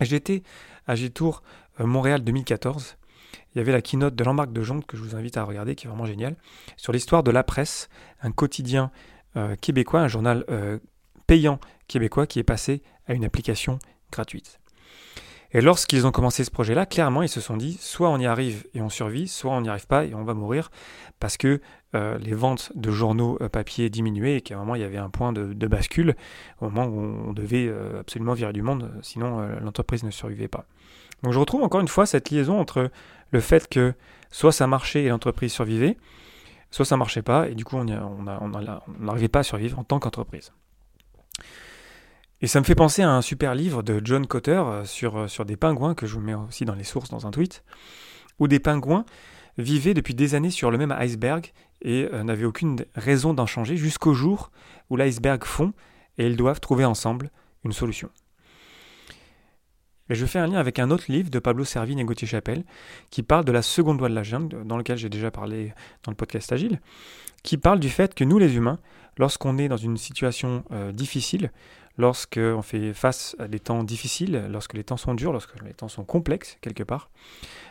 J'étais 0.00 0.42
à 0.86 0.94
G-Tour 0.94 1.42
euh, 1.80 1.86
Montréal 1.86 2.22
2014. 2.22 2.96
Il 3.54 3.58
y 3.58 3.60
avait 3.60 3.72
la 3.72 3.82
keynote 3.82 4.14
de 4.14 4.24
Jean-Marc 4.24 4.52
de 4.52 4.62
Jonte 4.62 4.86
que 4.86 4.96
je 4.96 5.02
vous 5.02 5.16
invite 5.16 5.36
à 5.36 5.44
regarder, 5.44 5.74
qui 5.74 5.86
est 5.86 5.88
vraiment 5.88 6.06
génial, 6.06 6.36
sur 6.76 6.92
l'histoire 6.92 7.22
de 7.22 7.30
la 7.30 7.42
presse, 7.42 7.88
un 8.22 8.30
quotidien 8.30 8.90
euh, 9.36 9.56
québécois, 9.56 10.00
un 10.00 10.08
journal 10.08 10.44
euh, 10.50 10.78
payant 11.26 11.58
québécois 11.88 12.26
qui 12.26 12.38
est 12.38 12.44
passé 12.44 12.82
à 13.06 13.14
une 13.14 13.24
application 13.24 13.78
gratuite. 14.12 14.60
Et 15.52 15.60
lorsqu'ils 15.60 16.06
ont 16.06 16.12
commencé 16.12 16.44
ce 16.44 16.50
projet-là, 16.50 16.86
clairement, 16.86 17.22
ils 17.22 17.28
se 17.28 17.40
sont 17.40 17.56
dit, 17.56 17.76
soit 17.80 18.08
on 18.08 18.18
y 18.18 18.26
arrive 18.26 18.66
et 18.74 18.80
on 18.80 18.88
survit, 18.88 19.26
soit 19.26 19.52
on 19.52 19.62
n'y 19.62 19.68
arrive 19.68 19.86
pas 19.86 20.04
et 20.04 20.14
on 20.14 20.22
va 20.22 20.34
mourir, 20.34 20.70
parce 21.18 21.36
que 21.36 21.60
les 21.92 22.34
ventes 22.34 22.70
de 22.76 22.92
journaux 22.92 23.36
papier 23.50 23.90
diminuaient 23.90 24.36
et 24.36 24.40
qu'à 24.42 24.54
un 24.54 24.58
moment, 24.58 24.76
il 24.76 24.80
y 24.80 24.84
avait 24.84 24.96
un 24.96 25.10
point 25.10 25.32
de, 25.32 25.66
bascule, 25.66 26.14
au 26.60 26.70
moment 26.70 26.86
où 26.86 27.00
on 27.28 27.32
devait 27.32 27.68
absolument 27.98 28.34
virer 28.34 28.52
du 28.52 28.62
monde, 28.62 28.92
sinon 29.02 29.40
l'entreprise 29.60 30.04
ne 30.04 30.10
survivait 30.10 30.46
pas. 30.46 30.66
Donc 31.22 31.32
je 31.32 31.38
retrouve 31.38 31.62
encore 31.62 31.80
une 31.80 31.88
fois 31.88 32.06
cette 32.06 32.30
liaison 32.30 32.58
entre 32.58 32.90
le 33.30 33.40
fait 33.40 33.68
que 33.68 33.94
soit 34.30 34.52
ça 34.52 34.66
marchait 34.66 35.02
et 35.04 35.08
l'entreprise 35.08 35.52
survivait, 35.52 35.96
soit 36.70 36.84
ça 36.84 36.96
marchait 36.96 37.22
pas 37.22 37.48
et 37.48 37.54
du 37.54 37.64
coup 37.64 37.76
on 37.76 37.84
n'arrivait 37.84 39.28
pas 39.28 39.40
à 39.40 39.42
survivre 39.42 39.78
en 39.78 39.84
tant 39.84 39.98
qu'entreprise. 39.98 40.52
Et 42.42 42.46
ça 42.46 42.58
me 42.58 42.64
fait 42.64 42.74
penser 42.74 43.02
à 43.02 43.10
un 43.10 43.20
super 43.20 43.54
livre 43.54 43.82
de 43.82 44.00
John 44.02 44.26
Cotter 44.26 44.52
euh, 44.52 44.84
sur, 44.84 45.16
euh, 45.18 45.28
sur 45.28 45.44
des 45.44 45.56
pingouins 45.56 45.94
que 45.94 46.06
je 46.06 46.14
vous 46.14 46.22
mets 46.22 46.34
aussi 46.34 46.64
dans 46.64 46.74
les 46.74 46.84
sources 46.84 47.10
dans 47.10 47.26
un 47.26 47.30
tweet, 47.30 47.64
où 48.38 48.48
des 48.48 48.60
pingouins 48.60 49.04
vivaient 49.58 49.92
depuis 49.92 50.14
des 50.14 50.34
années 50.34 50.50
sur 50.50 50.70
le 50.70 50.78
même 50.78 50.94
iceberg 50.98 51.52
et 51.82 52.08
euh, 52.12 52.22
n'avaient 52.22 52.46
aucune 52.46 52.86
raison 52.94 53.34
d'en 53.34 53.44
changer 53.44 53.76
jusqu'au 53.76 54.14
jour 54.14 54.50
où 54.88 54.96
l'iceberg 54.96 55.44
fond 55.44 55.74
et 56.16 56.26
ils 56.26 56.36
doivent 56.36 56.60
trouver 56.60 56.86
ensemble 56.86 57.30
une 57.62 57.72
solution. 57.72 58.08
Et 60.08 60.14
je 60.14 60.24
fais 60.24 60.38
un 60.38 60.46
lien 60.46 60.58
avec 60.58 60.78
un 60.78 60.90
autre 60.90 61.04
livre 61.08 61.30
de 61.30 61.38
Pablo 61.38 61.64
Servigne 61.64 61.98
et 61.98 62.04
Gauthier 62.04 62.26
Chapelle 62.26 62.64
qui 63.10 63.22
parle 63.22 63.44
de 63.44 63.52
la 63.52 63.62
seconde 63.62 63.98
loi 63.98 64.08
de 64.08 64.14
la 64.14 64.22
jungle, 64.22 64.64
dans 64.64 64.78
lequel 64.78 64.96
j'ai 64.96 65.10
déjà 65.10 65.30
parlé 65.30 65.74
dans 66.04 66.10
le 66.10 66.16
podcast 66.16 66.50
Agile, 66.52 66.80
qui 67.42 67.58
parle 67.58 67.78
du 67.78 67.90
fait 67.90 68.14
que 68.14 68.24
nous 68.24 68.38
les 68.38 68.56
humains, 68.56 68.80
lorsqu'on 69.18 69.56
est 69.58 69.68
dans 69.68 69.76
une 69.76 69.96
situation 69.96 70.64
difficile, 70.92 71.52
lorsqu'on 72.00 72.62
fait 72.62 72.92
face 72.92 73.36
à 73.38 73.46
des 73.46 73.60
temps 73.60 73.84
difficiles, 73.84 74.46
lorsque 74.50 74.74
les 74.74 74.82
temps 74.82 74.96
sont 74.96 75.14
durs, 75.14 75.32
lorsque 75.32 75.62
les 75.62 75.74
temps 75.74 75.88
sont 75.88 76.04
complexes 76.04 76.56
quelque 76.60 76.82
part, 76.82 77.10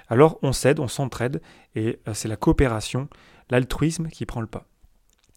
alors 0.08 0.40
on 0.42 0.54
cède, 0.54 0.80
on 0.80 0.88
s'entraide, 0.88 1.42
et 1.76 2.00
euh, 2.08 2.14
c'est 2.14 2.28
la 2.28 2.36
coopération, 2.36 3.10
l'altruisme 3.50 4.08
qui 4.08 4.26
prend 4.26 4.42
le 4.42 4.48
pas. 4.48 4.66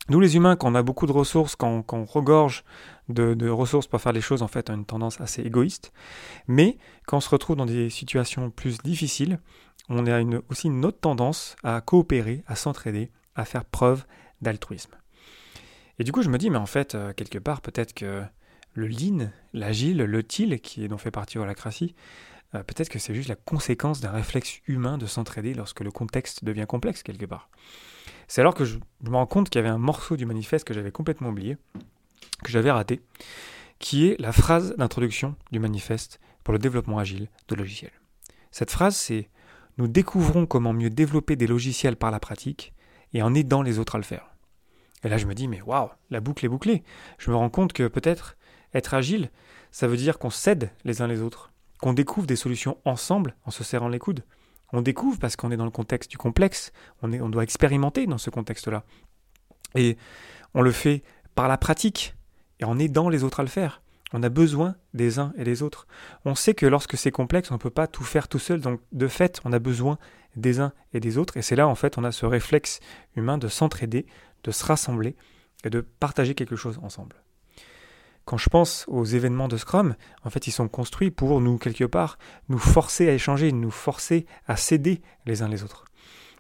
Nous 0.09 0.21
les 0.21 0.37
humains, 0.37 0.57
quand 0.57 0.71
on 0.71 0.75
a 0.75 0.83
beaucoup 0.83 1.07
de 1.07 1.13
ressources, 1.13 1.55
quand, 1.55 1.85
on 1.93 2.05
regorge 2.05 2.65
de, 3.09 3.49
ressources 3.49 3.87
pour 3.87 4.01
faire 4.01 4.13
les 4.13 4.21
choses, 4.21 4.43
en 4.43 4.49
fait, 4.49 4.69
on 4.69 4.73
a 4.73 4.77
une 4.77 4.85
tendance 4.85 5.21
assez 5.21 5.43
égoïste. 5.43 5.93
Mais 6.49 6.77
quand 7.07 7.19
on 7.19 7.21
se 7.21 7.29
retrouve 7.29 7.57
dans 7.57 7.67
des 7.67 7.89
situations 7.89 8.51
plus 8.51 8.79
difficiles, 8.79 9.39
on 9.89 10.07
a 10.07 10.21
aussi 10.49 10.67
une 10.67 10.85
autre 10.85 10.99
tendance 10.99 11.55
à 11.63 11.81
coopérer, 11.81 12.43
à 12.49 12.57
s'entraider, 12.57 13.13
à 13.37 13.45
faire 13.45 13.65
preuve 13.65 14.05
d'altruisme. 14.41 14.93
Et 16.01 16.05
du 16.05 16.11
coup, 16.11 16.23
je 16.23 16.31
me 16.31 16.39
dis, 16.39 16.51
mais 16.51 16.59
en 16.59 16.67
fait, 16.67 16.97
euh, 16.97 17.13
quelque 17.13 17.39
part, 17.39 17.61
peut-être 17.61 17.95
que 17.95 18.25
le 18.75 18.87
lean, 18.87 19.31
l'agile, 19.53 19.99
le 19.99 20.23
til, 20.23 20.61
qui 20.61 20.85
est 20.85 20.89
dont 20.89 20.99
fait 20.99 21.11
partie 21.11 21.39
Holacracy, 21.39 21.95
euh, 22.55 22.63
peut-être 22.63 22.89
que 22.89 22.99
c'est 22.99 23.15
juste 23.15 23.29
la 23.29 23.37
conséquence 23.37 24.01
d'un 24.01 24.11
réflexe 24.11 24.61
humain 24.67 24.99
de 24.99 25.07
s'entraider 25.07 25.55
lorsque 25.55 25.81
le 25.81 25.91
contexte 25.91 26.45
devient 26.45 26.67
complexe 26.67 27.03
quelque 27.03 27.27
part. 27.27 27.49
C'est 28.29 28.41
alors 28.41 28.55
que 28.55 28.65
je, 28.65 28.79
me 29.03 29.17
rends 29.17 29.27
compte 29.27 29.51
qu'il 29.51 29.59
y 29.59 29.65
avait 29.65 29.69
un 29.69 29.79
morceau 29.79 30.17
du 30.17 30.27
manifeste 30.27 30.67
que 30.67 30.75
j'avais 30.75 30.93
complètement 30.93 31.31
oublié, 31.31 31.57
que 32.43 32.51
j'avais 32.51 32.71
raté, 32.71 33.03
qui 33.79 34.07
est 34.07 34.21
la 34.21 34.33
phrase 34.33 34.75
d'introduction 34.77 35.37
du 35.51 35.59
manifeste 35.59 36.21
pour 36.45 36.53
le 36.53 36.59
développement 36.59 36.99
agile 36.99 37.29
de 37.49 37.55
logiciels. 37.55 37.93
Cette 38.51 38.71
phrase, 38.71 38.97
c'est 38.97 39.29
Nous 39.79 39.89
découvrons 39.89 40.47
comment 40.47 40.73
mieux 40.73 40.91
développer 40.91 41.37
des 41.37 41.47
logiciels 41.47 41.97
par 41.97 42.11
la 42.11 42.21
pratique 42.21 42.75
et 43.15 43.23
en 43.23 43.35
aidant 43.35 43.63
les 43.63 43.79
autres 43.79 43.95
à 43.95 43.99
le 43.99 44.05
faire. 44.05 44.31
Et 45.05 45.09
là, 45.09 45.19
je 45.19 45.27
me 45.27 45.35
dis, 45.35 45.49
mais 45.49 45.63
waouh, 45.63 45.89
la 46.11 46.21
boucle 46.21 46.45
est 46.45 46.49
bouclée. 46.49 46.83
Je 47.19 47.31
me 47.31 47.37
rends 47.37 47.51
compte 47.51 47.73
que 47.73 47.89
peut-être 47.89 48.37
être 48.75 48.95
agile, 48.95 49.31
ça 49.71 49.87
veut 49.87 49.97
dire 49.97 50.19
qu'on 50.19 50.31
s'aide 50.31 50.71
les 50.85 51.03
uns 51.03 51.07
les 51.07 51.21
autres, 51.21 51.51
qu'on 51.81 51.93
découvre 51.93 52.27
des 52.27 52.37
solutions 52.37 52.79
ensemble 52.85 53.37
en 53.45 53.51
se 53.51 53.65
serrant 53.65 53.89
les 53.89 53.99
coudes. 53.99 54.25
On 54.73 54.83
découvre 54.83 55.19
parce 55.19 55.37
qu'on 55.37 55.51
est 55.51 55.57
dans 55.57 55.65
le 55.65 55.71
contexte 55.71 56.11
du 56.11 56.19
complexe, 56.19 56.73
on, 57.03 57.13
on 57.13 57.29
doit 57.29 57.43
expérimenter 57.43 58.07
dans 58.07 58.19
ce 58.19 58.31
contexte-là. 58.31 58.85
Et 59.75 59.97
on 60.55 60.63
le 60.63 60.73
fait 60.73 61.03
par 61.35 61.49
la 61.49 61.59
pratique, 61.59 62.15
et 62.61 62.65
en 62.65 62.79
aidant 62.79 63.09
les 63.09 63.25
autres 63.25 63.41
à 63.41 63.43
le 63.43 63.49
faire. 63.49 63.83
On 64.13 64.23
a 64.23 64.29
besoin 64.29 64.77
des 64.93 65.19
uns 65.19 65.33
et 65.37 65.45
des 65.45 65.63
autres. 65.63 65.87
On 66.25 66.35
sait 66.35 66.55
que 66.55 66.67
lorsque 66.67 66.97
c'est 66.97 67.11
complexe, 67.11 67.51
on 67.51 67.55
ne 67.55 67.59
peut 67.59 67.71
pas 67.71 67.87
tout 67.87 68.05
faire 68.05 68.29
tout 68.29 68.39
seul, 68.39 68.61
donc 68.61 68.81
de 68.93 69.09
fait, 69.09 69.41
on 69.45 69.53
a 69.53 69.59
besoin 69.59 69.99
des 70.37 70.61
uns 70.61 70.73
et 70.93 71.01
des 71.01 71.19
autres, 71.19 71.37
et 71.37 71.43
c'est 71.43 71.57
là 71.57 71.69
en 71.69 71.75
fait 71.75 71.99
on 71.99 72.05
a 72.05 72.13
ce 72.13 72.25
réflexe 72.25 72.81
humain 73.17 73.39
de 73.39 73.49
s'entraider, 73.49 74.07
de 74.45 74.51
se 74.51 74.65
rassembler 74.65 75.17
et 75.65 75.71
de 75.71 75.81
partager 75.81 76.35
quelque 76.35 76.57
chose 76.57 76.79
ensemble. 76.83 77.17
Quand 78.25 78.37
je 78.37 78.49
pense 78.49 78.85
aux 78.89 79.05
événements 79.05 79.49
de 79.49 79.57
Scrum, 79.57 79.97
en 80.25 80.31
fait, 80.31 80.47
ils 80.47 80.53
sont 80.53 80.69
construits 80.69 81.11
pour 81.11 81.41
nous, 81.41 81.59
quelque 81.59 81.85
part, 81.85 82.19
nous 82.49 82.59
forcer 82.59 83.09
à 83.09 83.13
échanger, 83.13 83.51
nous 83.53 83.71
forcer 83.71 84.27
à 84.47 84.57
céder 84.57 85.03
les 85.27 85.43
uns 85.43 85.49
les 85.49 85.65
autres. 85.65 85.87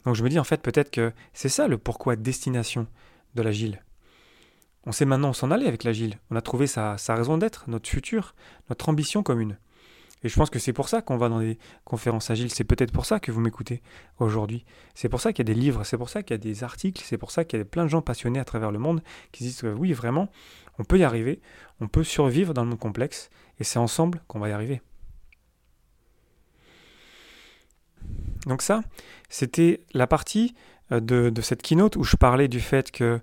Donc 0.04 0.14
je 0.14 0.22
me 0.22 0.28
dis, 0.28 0.38
en 0.38 0.44
fait, 0.44 0.62
peut-être 0.62 0.90
que 0.90 1.12
c'est 1.32 1.48
ça 1.48 1.68
le 1.68 1.78
pourquoi 1.78 2.16
destination 2.16 2.86
de 3.34 3.42
l'agile. 3.42 3.82
On 4.84 4.92
sait 4.92 5.04
maintenant 5.04 5.32
s'en 5.32 5.50
aller 5.50 5.66
avec 5.66 5.84
l'agile. 5.84 6.18
On 6.30 6.36
a 6.36 6.40
trouvé 6.40 6.66
sa, 6.66 6.98
sa 6.98 7.14
raison 7.14 7.38
d'être, 7.38 7.64
notre 7.68 7.88
futur, 7.88 8.34
notre 8.68 8.88
ambition 8.88 9.22
commune. 9.22 9.58
Et 10.24 10.28
je 10.28 10.36
pense 10.36 10.50
que 10.50 10.58
c'est 10.58 10.72
pour 10.72 10.88
ça 10.88 11.02
qu'on 11.02 11.16
va 11.16 11.28
dans 11.28 11.40
des 11.40 11.58
conférences 11.84 12.30
agiles. 12.30 12.50
C'est 12.50 12.64
peut-être 12.64 12.92
pour 12.92 13.06
ça 13.06 13.18
que 13.18 13.32
vous 13.32 13.40
m'écoutez 13.40 13.82
aujourd'hui. 14.18 14.64
C'est 14.94 15.08
pour 15.08 15.20
ça 15.20 15.32
qu'il 15.32 15.46
y 15.46 15.50
a 15.50 15.52
des 15.54 15.60
livres, 15.60 15.84
c'est 15.84 15.96
pour 15.96 16.08
ça 16.08 16.22
qu'il 16.22 16.34
y 16.34 16.38
a 16.38 16.38
des 16.38 16.64
articles, 16.64 17.02
c'est 17.04 17.18
pour 17.18 17.30
ça 17.30 17.44
qu'il 17.44 17.58
y 17.58 17.62
a 17.62 17.64
plein 17.64 17.84
de 17.84 17.88
gens 17.88 18.02
passionnés 18.02 18.38
à 18.38 18.44
travers 18.44 18.70
le 18.70 18.78
monde 18.78 19.02
qui 19.32 19.44
disent 19.44 19.62
que 19.62 19.72
oui, 19.72 19.92
vraiment, 19.92 20.28
on 20.78 20.84
peut 20.84 20.98
y 20.98 21.04
arriver, 21.04 21.40
on 21.80 21.88
peut 21.88 22.04
survivre 22.04 22.54
dans 22.54 22.62
le 22.62 22.70
monde 22.70 22.78
complexe, 22.78 23.30
et 23.58 23.64
c'est 23.64 23.78
ensemble 23.78 24.22
qu'on 24.28 24.38
va 24.38 24.48
y 24.48 24.52
arriver. 24.52 24.80
Donc 28.46 28.62
ça, 28.62 28.82
c'était 29.28 29.84
la 29.92 30.06
partie 30.06 30.54
euh, 30.90 31.00
de, 31.00 31.30
de, 31.30 31.42
cette 31.42 31.62
keynote 31.62 31.96
où 31.96 32.04
je 32.04 32.16
parlais 32.16 32.48
du 32.48 32.60
fait 32.60 32.90
que 32.90 33.20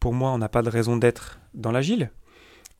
pour 0.00 0.14
moi, 0.14 0.30
on 0.30 0.38
n'a 0.38 0.48
pas 0.48 0.62
de 0.62 0.70
raison 0.70 0.96
d'être 0.96 1.38
dans 1.52 1.70
l'agile, 1.70 2.10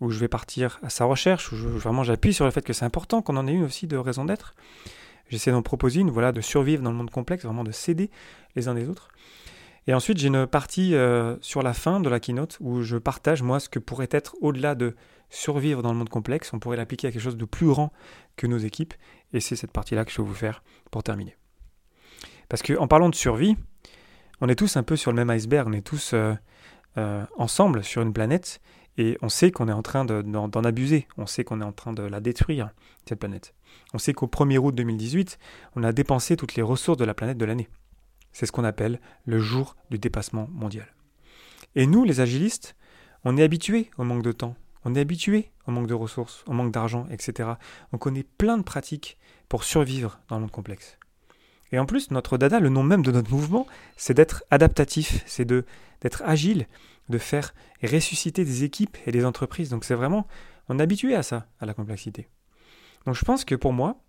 où 0.01 0.11
je 0.11 0.19
vais 0.19 0.29
partir 0.29 0.79
à 0.83 0.91
sa 0.91 1.05
recherche, 1.05 1.53
où 1.53 1.57
vraiment 1.57 2.03
j'appuie 2.03 2.35
sur 2.35 2.45
le 2.45 2.51
fait 2.51 2.65
que 2.65 2.73
c'est 2.73 2.85
important 2.85 3.23
qu'on 3.23 3.37
en 3.37 3.47
ait 3.47 3.53
une 3.53 3.65
aussi 3.65 3.87
de 3.87 3.97
raison 3.97 4.25
d'être. 4.25 4.55
J'essaie 5.29 5.51
d'en 5.51 5.63
proposer 5.63 6.01
une, 6.01 6.11
voilà, 6.11 6.33
de 6.33 6.41
survivre 6.41 6.83
dans 6.83 6.91
le 6.91 6.97
monde 6.97 7.11
complexe, 7.11 7.45
vraiment 7.45 7.65
de 7.65 7.73
s'aider 7.73 8.11
les 8.57 8.69
uns 8.69 8.75
des 8.75 8.89
autres. 8.89 9.09
Et 9.87 9.95
ensuite, 9.95 10.19
j'ai 10.19 10.29
une 10.29 10.47
partie 10.47 10.95
euh, 10.95 11.37
sur 11.41 11.63
la 11.63 11.75
fin 11.75 12.01
de 12.01 12.09
la 12.09 12.21
keynote 12.21 12.57
où 12.61 12.83
je 12.83 12.97
partage, 12.97 13.43
moi, 13.43 13.61
ce 13.61 13.69
que 13.69 13.79
pourrait 13.79 14.09
être 14.11 14.35
au-delà 14.41 14.75
de 14.75 14.95
survivre 15.31 15.83
dans 15.83 15.93
le 15.93 15.99
monde 15.99 16.09
complexe. 16.09 16.53
On 16.53 16.59
pourrait 16.59 16.77
l'appliquer 16.77 17.09
à 17.09 17.13
quelque 17.13 17.23
chose 17.23 17.37
de 17.37 17.45
plus 17.45 17.67
grand 17.67 17.93
que 18.37 18.47
nos 18.47 18.59
équipes. 18.59 18.95
Et 19.33 19.41
c'est 19.41 19.57
cette 19.57 19.73
partie-là 19.73 20.05
que 20.05 20.11
je 20.11 20.23
vais 20.23 20.29
vous 20.29 20.35
faire 20.35 20.63
pour 20.91 21.03
terminer. 21.03 21.37
Parce 22.49 22.63
qu'en 22.63 22.87
parlant 22.87 23.09
de 23.09 23.15
survie, 23.15 23.57
on 24.41 24.49
est 24.49 24.55
tous 24.55 24.77
un 24.77 24.83
peu 24.83 24.97
sur 24.97 25.11
le 25.11 25.17
même 25.17 25.31
iceberg, 25.31 25.69
on 25.69 25.73
est 25.73 25.87
tous 25.87 26.13
euh, 26.15 26.35
euh, 26.97 27.25
ensemble 27.37 27.83
sur 27.85 28.03
une 28.03 28.13
planète 28.13 28.61
et 28.97 29.19
on 29.23 29.29
sait 29.29 29.51
qu'on 29.51 29.69
est 29.69 29.73
en 29.73 29.83
train 29.83 30.05
d'en 30.05 30.65
abuser, 30.65 31.09
on 31.17 31.27
sait 31.27 31.45
qu'on 31.45 31.61
est 31.61 31.65
en 31.65 31.73
train 31.73 31.93
de 31.93 32.03
la 32.03 32.21
détruire, 32.21 32.71
cette 33.09 33.19
planète. 33.19 33.55
On 33.93 33.99
sait 33.99 34.13
qu'au 34.13 34.27
1er 34.27 34.59
août 34.59 34.75
2018, 34.75 35.39
on 35.77 35.83
a 35.83 35.93
dépensé 35.93 36.37
toutes 36.37 36.55
les 36.55 36.63
ressources 36.63 36.99
de 36.99 37.05
la 37.05 37.15
planète 37.15 37.39
de 37.39 37.45
l'année. 37.45 37.69
C'est 38.33 38.47
ce 38.47 38.53
qu'on 38.53 38.65
appelle 38.65 39.01
le 39.27 39.39
jour 39.39 39.77
du 39.91 39.99
dépassement 39.99 40.49
mondial. 40.53 40.87
Et 41.75 41.87
nous, 41.87 42.05
les 42.05 42.21
agilistes, 42.21 42.77
on 43.25 43.37
est 43.37 43.43
habitués 43.43 43.91
au 43.99 44.05
manque 44.05 44.23
de 44.23 44.33
temps, 44.33 44.57
on 44.85 44.95
est 44.95 45.01
habitués 45.01 45.51
au 45.67 45.73
manque 45.73 45.87
de 45.87 45.95
ressources, 45.95 46.45
au 46.47 46.53
manque 46.53 46.73
d'argent, 46.73 47.07
etc. 47.11 47.51
On 47.93 47.99
connaît 47.99 48.25
plein 48.25 48.59
de 48.59 48.63
pratiques 48.63 49.19
pour 49.49 49.65
survivre 49.65 50.21
dans 50.29 50.37
le 50.37 50.43
monde 50.43 50.51
complexe. 50.51 50.99
Et 51.73 51.79
en 51.79 51.87
plus, 51.87 52.11
notre 52.11 52.39
dada, 52.39 52.61
le 52.61 52.69
nom 52.69 52.83
même 52.83 53.03
de 53.03 53.11
notre 53.11 53.31
mouvement, 53.31 53.67
c'est 53.97 54.15
d'être 54.15 54.45
adaptatif, 54.51 55.23
c'est 55.27 55.45
d'être 55.45 56.23
agile, 56.25 56.67
de 57.09 57.19
faire 57.19 57.55
ressusciter 57.83 58.45
des 58.45 58.65
équipes 58.65 58.97
et 59.07 59.13
des 59.13 59.25
entreprises. 59.25 59.71
Donc 59.71 59.85
c'est 59.85 59.95
vraiment, 59.95 60.27
on 60.69 60.79
est 60.79 60.83
habitué 60.83 61.15
à 61.15 61.23
ça, 61.23 61.47
à 61.61 61.67
la 61.67 61.75
complexité. 61.75 62.29
Donc 63.07 63.15
je 63.15 63.25
pense 63.25 63.45
que 63.45 63.55
pour 63.55 63.73
moi, 63.73 64.01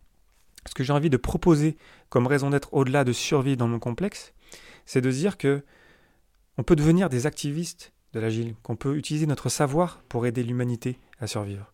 ce 0.68 0.74
que 0.74 0.84
j'ai 0.84 0.94
envie 0.94 1.10
de 1.10 1.18
proposer 1.18 1.78
comme 2.10 2.28
raison 2.28 2.50
d'être 2.50 2.74
au-delà 2.74 3.04
de 3.04 3.14
survie 3.14 3.58
dans 3.58 3.68
mon 3.68 3.80
complexe, 3.80 4.34
c'est 4.86 5.02
de 5.02 5.12
dire 5.12 5.38
que 5.38 5.64
on 6.58 6.64
peut 6.64 6.76
devenir 6.76 7.10
des 7.10 7.26
activistes 7.26 7.92
de 8.14 8.20
l'agile, 8.20 8.56
qu'on 8.64 8.78
peut 8.78 8.96
utiliser 8.96 9.26
notre 9.26 9.50
savoir 9.50 10.02
pour 10.08 10.26
aider 10.26 10.44
l'humanité 10.44 10.98
à 11.20 11.28
survivre. 11.28 11.70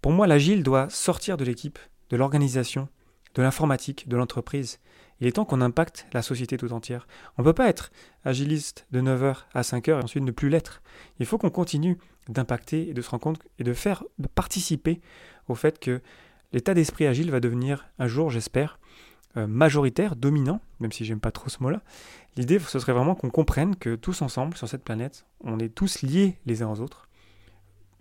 Pour 0.00 0.12
moi, 0.12 0.26
l'agile 0.26 0.62
doit 0.62 0.88
sortir 0.88 1.36
de 1.36 1.44
l'équipe, 1.44 1.78
de 2.10 2.16
l'organisation, 2.16 2.88
de 3.34 3.42
l'informatique, 3.42 4.08
de 4.08 4.16
l'entreprise. 4.16 4.78
Il 5.20 5.26
est 5.26 5.32
temps 5.32 5.44
qu'on 5.44 5.60
impacte 5.60 6.06
la 6.12 6.22
société 6.22 6.56
tout 6.56 6.72
entière. 6.72 7.06
On 7.38 7.42
ne 7.42 7.46
peut 7.46 7.52
pas 7.52 7.68
être 7.68 7.90
agiliste 8.24 8.86
de 8.90 9.00
9h 9.00 9.44
à 9.54 9.62
5h 9.62 9.90
et 9.90 10.02
ensuite 10.02 10.24
ne 10.24 10.30
plus 10.32 10.48
l'être. 10.48 10.82
Il 11.18 11.26
faut 11.26 11.38
qu'on 11.38 11.50
continue 11.50 11.98
d'impacter 12.28 12.88
et 12.88 12.94
de 12.94 13.02
se 13.02 13.10
rendre 13.10 13.22
compte 13.22 13.40
et 13.58 13.64
de 13.64 13.72
faire, 13.72 14.02
de 14.18 14.28
participer 14.28 15.00
au 15.48 15.54
fait 15.54 15.78
que 15.78 16.00
l'état 16.52 16.74
d'esprit 16.74 17.06
agile 17.06 17.30
va 17.30 17.40
devenir 17.40 17.86
un 17.98 18.06
jour, 18.06 18.30
j'espère, 18.30 18.78
euh, 19.36 19.46
majoritaire, 19.46 20.16
dominant, 20.16 20.60
même 20.80 20.92
si 20.92 21.04
j'aime 21.04 21.20
pas 21.20 21.32
trop 21.32 21.48
ce 21.48 21.62
mot-là. 21.62 21.82
L'idée, 22.36 22.58
ce 22.58 22.78
serait 22.78 22.92
vraiment 22.92 23.14
qu'on 23.14 23.30
comprenne 23.30 23.76
que 23.76 23.96
tous 23.96 24.22
ensemble, 24.22 24.56
sur 24.56 24.68
cette 24.68 24.84
planète, 24.84 25.26
on 25.40 25.58
est 25.58 25.68
tous 25.68 26.02
liés 26.02 26.38
les 26.46 26.62
uns 26.62 26.70
aux 26.70 26.80
autres. 26.80 27.08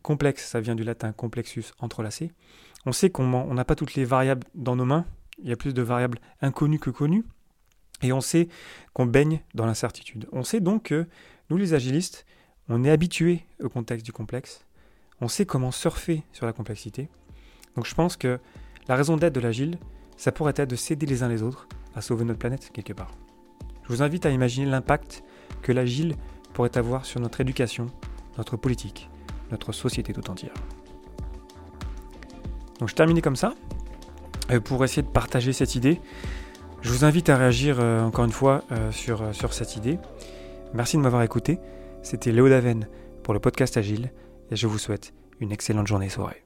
Complexe, 0.04 0.48
ça 0.48 0.60
vient 0.60 0.75
du 0.75 0.84
latin 0.84 1.12
complexus, 1.12 1.66
entrelacé. 1.80 2.32
On 2.86 2.92
sait 2.92 3.10
qu'on 3.10 3.54
n'a 3.54 3.66
pas 3.66 3.75
toutes 3.75 3.96
les 3.96 4.06
variables 4.06 4.46
dans 4.54 4.75
nos 4.75 4.86
mains, 4.86 5.06
il 5.40 5.50
y 5.50 5.54
a 5.54 5.58
plus 5.58 5.74
de 5.74 5.82
variables 5.82 6.20
inconnues 6.42 6.80
que 6.80 6.90
connues, 6.90 7.25
et 8.02 8.12
on 8.12 8.22
sait 8.22 8.50
qu'on 8.94 9.06
baigne 9.06 9.42
dans 9.54 9.66
l'incertitude. 9.66 10.28
On 10.32 10.44
sait 10.44 10.60
donc 10.60 10.84
que 10.84 11.08
nous 11.50 11.58
les 11.58 11.74
agilistes, 11.74 12.25
on 12.70 12.84
est 12.84 12.92
habitués 12.92 13.46
au 13.62 13.70
contexte 13.70 14.06
du 14.06 14.12
complexe, 14.12 14.66
on 15.22 15.28
sait 15.28 15.46
comment 15.46 15.72
surfer 15.72 16.24
sur 16.34 16.46
la 16.46 16.54
complexité. 16.54 17.10
Donc 17.75 17.86
je 17.86 17.96
pense 17.96 18.18
que 18.18 18.40
la 18.88 18.96
raison 18.96 19.18
d'être 19.18 19.34
de 19.34 19.40
l'agile, 19.40 19.78
ça 20.18 20.32
pourrait 20.32 20.54
être 20.56 20.70
de 20.70 20.75
s'aider 20.75 21.06
les 21.06 21.24
uns 21.24 21.30
les 21.30 21.42
autres 21.42 21.68
à 21.96 22.02
sauver 22.02 22.25
notre 22.25 22.40
planète 22.40 22.72
quelque 22.74 22.94
part. 22.94 23.12
Je 23.84 23.90
vous 23.90 24.02
invite 24.02 24.25
à 24.25 24.32
imaginer 24.32 24.66
l'impact 24.66 25.24
que 25.62 25.72
l'agile 25.72 26.16
pourrait 26.54 26.78
avoir 26.78 27.06
sur 27.06 27.20
notre 27.20 27.42
éducation, 27.42 27.88
notre 28.38 28.58
politique, 28.58 29.10
notre 29.52 29.72
société 29.72 30.13
tout 30.13 30.30
entière. 30.30 30.54
Donc 32.80 32.90
je 32.90 32.96
termine 32.96 33.22
comme 33.22 33.36
ça. 33.36 33.54
Euh, 34.52 34.60
pour 34.60 34.84
essayer 34.84 35.02
de 35.02 35.08
partager 35.08 35.54
cette 35.54 35.76
idée. 35.76 36.00
Je 36.82 36.90
vous 36.90 37.06
invite 37.06 37.30
à 37.30 37.38
réagir 37.38 37.78
euh, 37.80 38.04
encore 38.04 38.26
une 38.26 38.32
fois 38.32 38.64
euh, 38.72 38.92
sur, 38.92 39.34
sur 39.34 39.54
cette 39.54 39.78
idée. 39.78 40.00
Merci 40.74 40.98
de 40.98 41.02
m'avoir 41.02 41.24
écouté. 41.24 41.60
C'était 42.02 42.32
Léo 42.32 42.50
Daven 42.50 42.88
pour 43.24 43.34
le 43.34 43.40
podcast 43.40 43.78
Agile 43.78 44.12
et 44.52 44.56
je 44.56 44.68
vous 44.68 44.78
souhaite 44.78 45.14
une 45.40 45.52
excellente 45.52 45.88
journée 45.88 46.10
soirée. 46.10 46.42